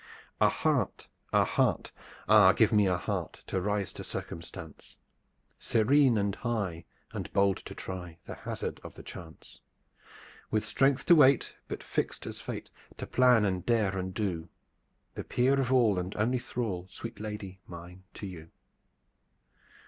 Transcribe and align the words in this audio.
A 0.39 0.49
heart! 0.49 1.09
A 1.31 1.43
heart! 1.45 1.91
Ah, 2.27 2.53
give 2.53 2.73
me 2.73 2.87
a 2.87 2.97
heart 2.97 3.43
To 3.45 3.61
rise 3.61 3.93
to 3.93 4.03
circumstance! 4.03 4.97
Serene 5.59 6.17
and 6.17 6.33
high 6.37 6.85
and 7.11 7.31
bold 7.33 7.57
to 7.57 7.75
try 7.75 8.17
The 8.25 8.33
hazard 8.33 8.81
of 8.83 8.95
the 8.95 9.03
chance, 9.03 9.61
With 10.49 10.65
strength 10.65 11.05
to 11.05 11.15
wait, 11.15 11.53
but 11.67 11.83
fixed 11.83 12.25
as 12.25 12.41
fate 12.41 12.71
To 12.97 13.05
plan 13.05 13.45
and 13.45 13.63
dare 13.63 13.95
and 13.95 14.11
do, 14.11 14.49
The 15.13 15.23
peer 15.23 15.59
of 15.61 15.71
all, 15.71 15.99
and 15.99 16.15
only 16.15 16.39
thrall, 16.39 16.87
Sweet 16.89 17.19
lady 17.19 17.59
mine, 17.67 18.03
to 18.15 18.25
you! 18.25 18.49